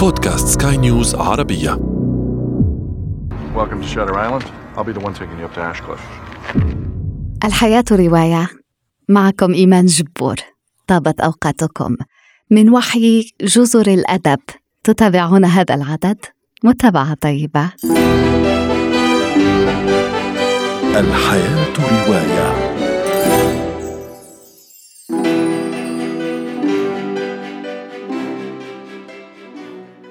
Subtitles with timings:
[0.00, 1.70] بودكاست سكاي نيوز عربية.
[3.56, 4.44] Welcome to Shutter Island.
[4.76, 6.00] I'll be the one taking you up to Ashcliff.
[7.44, 8.48] الحياة رواية.
[9.08, 10.36] معكم إيمان جبور.
[10.86, 11.96] طابت أوقاتكم.
[12.50, 14.40] من وحي جزر الأدب.
[14.84, 16.18] تتابعون هذا العدد
[16.64, 17.70] متابعة طيبة.
[20.96, 22.59] الحياة رواية.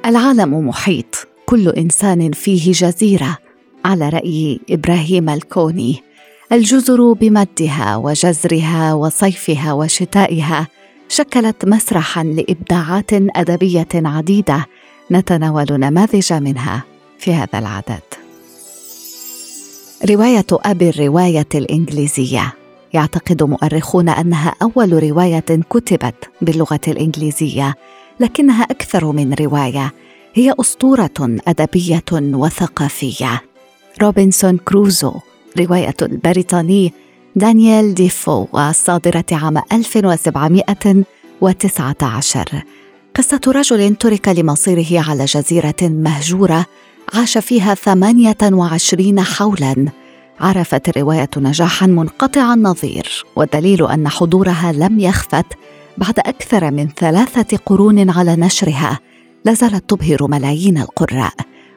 [0.10, 1.28] العالم محيط.
[1.46, 3.38] كل إنسان فيه جزيرة.
[3.86, 6.04] على رأي إبراهيم الكوني.
[6.52, 10.68] الجزر بمدها وجزرها وصيفها وشتائها
[11.10, 14.66] شكلت مسرحا لإبداعات أدبية عديدة
[15.12, 16.84] نتناول نماذج منها
[17.20, 18.04] في هذا العدد.
[20.10, 22.54] رواية أبي الرواية الإنجليزية.
[22.94, 27.76] يعتقد مؤرخون أنها أول رواية كتبت باللغة الإنجليزية
[28.20, 29.94] لكنها أكثر من رواية.
[30.34, 33.42] هي أسطورة أدبية وثقافية.
[34.02, 35.14] روبنسون كروزو
[35.60, 36.94] رواية البريطاني
[37.36, 42.64] دانيال ديفو الصادره عام 1719
[43.16, 46.66] قصة رجل ترك لمصيره على جزيرة مهجورة
[47.14, 49.86] عاش فيها 28 حولا.
[50.40, 55.46] عرفت الرواية نجاحا منقطع النظير والدليل أن حضورها لم يخفت
[56.00, 59.00] بعد أكثر من ثلاثة قرون على نشرها
[59.46, 61.34] لا زالت تبهر ملايين القراء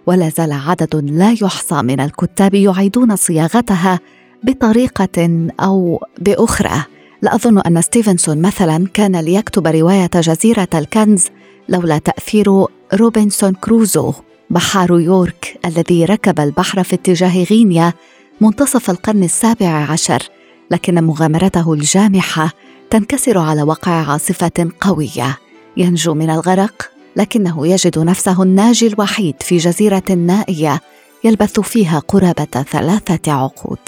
[0.06, 4.00] ولا زال عدد لا يحصى من الكتاب يعيدون صياغتها
[4.42, 6.84] بطريقة أو بأخرى.
[7.22, 11.26] لا أظن أن ستيفنسون مثلا كان ليكتب رواية جزيرة الكنز
[11.68, 14.12] لولا تأثير روبنسون كروزو
[14.50, 17.92] بحار York الذي ركب البحر في اتجاه غينيا
[18.40, 20.22] منتصف القرن السابع عشر
[20.70, 22.52] لكن مغامرته الجامحة
[22.92, 25.38] تنكسر على وقع عاصفة قوية.
[25.76, 30.80] ينجو من الغرق لكنه يجد نفسه الناجي الوحيد في جزيرة نائية
[31.24, 33.78] يلبث فيها قرابة ثلاثة عقود.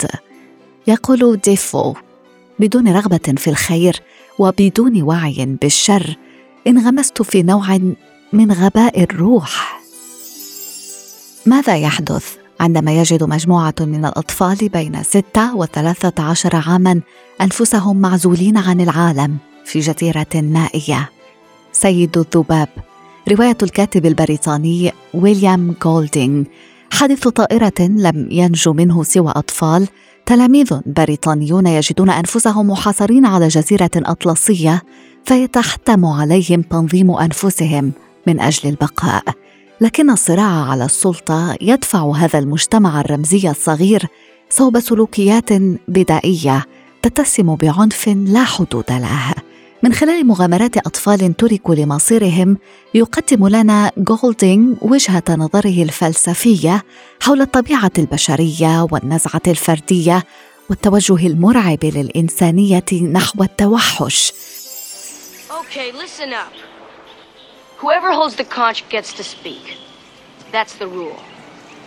[0.87, 1.93] يقول ديفو
[2.59, 4.01] بدون رغبة في الخير
[4.39, 6.17] وبدون وعي بالشر
[6.67, 7.79] انغمست في نوع
[8.33, 9.81] من غباء الروح.
[11.45, 17.01] ماذا يحدث؟ عندما يجد مجموعة من الأطفال بين ستة وثلاثة عشر عاما
[17.41, 21.09] أنفسهم معزولين عن العالم في جزيرة نائية.
[21.71, 22.69] سيد الذباب
[23.31, 26.43] رواية الكاتب البريطاني ويليام جولدينغ
[26.91, 29.87] حادث طائرة لم ينجو منه سوى أطفال
[30.25, 34.81] تلاميذ بريطانيون يجدون أنفسهم محاصرين على جزيرة أطلسية
[35.25, 37.91] فيتحتم عليهم تنظيم أنفسهم
[38.27, 39.23] من أجل البقاء.
[39.81, 44.07] لكن الصراع على السلطة يدفع هذا المجتمع الرمزي الصغير
[44.49, 45.53] صوب سلوكيات
[45.87, 46.65] بدائية
[47.01, 49.33] تتسم بعنف لا حدود له
[49.83, 52.57] من خلال مغامرات أطفال تركوا لمصيرهم
[52.93, 56.83] يقدم لنا جولدينغ وجهة نظره الفلسفية
[57.21, 60.23] حول الطبيعة البشرية والنزعة الفردية
[60.69, 64.33] والتوجه المرعب للإنسانية نحو التوحش
[65.61, 66.74] Okay, listen up.
[67.81, 69.77] Whoever holds the conch gets to speak.
[70.51, 71.19] That's the rule.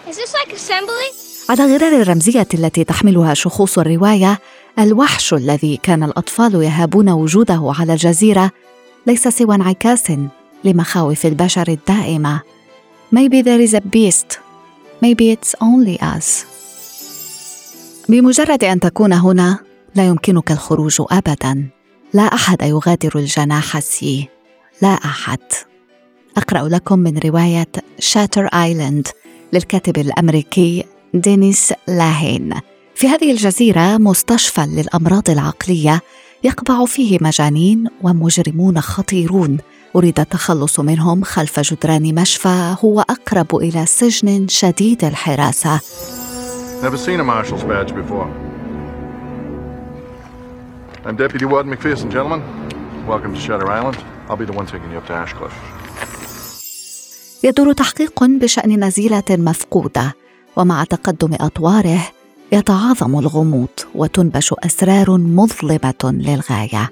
[0.09, 1.09] Is this like assembly?
[1.51, 4.39] على غرار الرمزية التي تحملها شخوص الرواية
[4.79, 8.51] الوحش الذي كان الأطفال يهابون وجوده على الجزيرة
[9.07, 10.13] ليس سوى انعكاس
[10.65, 12.41] لمخاوف البشر الدائمة
[13.15, 14.39] Maybe there is a beast
[15.03, 16.47] Maybe it's only us
[18.09, 19.59] بمجرد أن تكون هنا
[19.95, 21.69] لا يمكنك الخروج أبدا
[22.15, 24.29] لا أحد يغادر الجناح سي
[24.83, 25.41] لا أحد
[26.39, 27.69] أقرأ لكم من رواية
[27.99, 29.09] شاتر آيلاند
[29.53, 30.85] للكاتب الأمريكي
[31.15, 32.55] دينيس لاهين
[32.95, 36.01] في هذه الجزيرة مستشفى للأمراض العقلية
[36.45, 39.59] يقبع فيه مجانين ومجرمون خطيرون
[39.97, 45.81] أريد التخلص منهم خلف جدران مشفى هو أقرب إلى سجن شديد الحراسة
[46.83, 48.29] Never seen a marshal's badge before.
[51.05, 52.41] I'm Deputy Warden McPherson, gentlemen.
[53.09, 53.99] Welcome to Shutter Island.
[54.29, 55.88] I'll be the one taking you up to Ashcliff.
[57.45, 60.15] يدور تحقيق بشأن نزيلة مفقودة
[60.57, 62.01] ومع تقدم أطواره
[62.53, 66.91] يتعاظم الغموض وتنبش أسرار مظلمة للغاية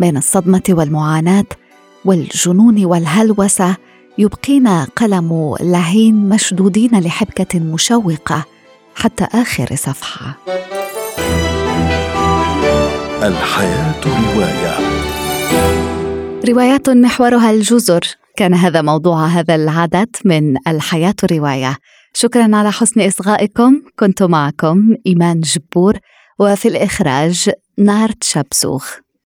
[0.00, 1.44] بين الصدمة والمعاناة
[2.04, 3.76] والجنون والهلوسة
[4.18, 8.44] يبقينا قلم لهين مشدودين لحبكة مشوقة
[8.94, 10.38] حتى آخر صفحة.
[13.22, 14.78] الحياة رواية.
[16.48, 18.00] روايات محورها الجزر
[18.38, 21.76] كان هذا موضوع هذا العدد من الحياة رواية
[22.14, 23.82] شكرا على حسن إصغائكم.
[23.98, 25.98] كنت معكم إيمان جبور
[26.38, 29.07] وفي الإخراج نار تشابسوخ